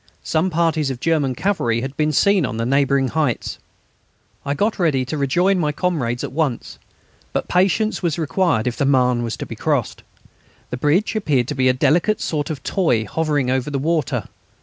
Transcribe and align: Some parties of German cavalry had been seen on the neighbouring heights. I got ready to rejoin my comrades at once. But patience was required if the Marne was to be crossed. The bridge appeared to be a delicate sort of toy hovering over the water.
Some 0.23 0.49
parties 0.49 0.89
of 0.89 0.99
German 0.99 1.35
cavalry 1.35 1.81
had 1.81 1.95
been 1.95 2.11
seen 2.11 2.43
on 2.43 2.57
the 2.57 2.65
neighbouring 2.65 3.09
heights. 3.09 3.59
I 4.43 4.55
got 4.55 4.79
ready 4.79 5.05
to 5.05 5.15
rejoin 5.15 5.59
my 5.59 5.71
comrades 5.71 6.23
at 6.23 6.31
once. 6.31 6.79
But 7.33 7.47
patience 7.47 8.01
was 8.01 8.17
required 8.17 8.65
if 8.65 8.77
the 8.77 8.85
Marne 8.87 9.21
was 9.21 9.37
to 9.37 9.45
be 9.45 9.53
crossed. 9.55 10.01
The 10.71 10.77
bridge 10.77 11.15
appeared 11.15 11.47
to 11.49 11.53
be 11.55 11.69
a 11.69 11.73
delicate 11.73 12.19
sort 12.19 12.49
of 12.49 12.63
toy 12.63 13.05
hovering 13.05 13.51
over 13.51 13.69
the 13.69 13.77
water. 13.77 14.27